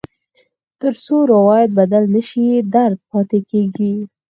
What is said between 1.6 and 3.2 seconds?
بدل نه شي، درد